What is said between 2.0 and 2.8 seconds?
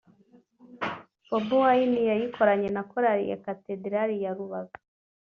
yayikoranye